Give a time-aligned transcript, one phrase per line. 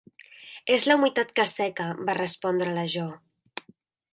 [0.75, 3.07] "És la humitat que asseca", va respondre la Jo.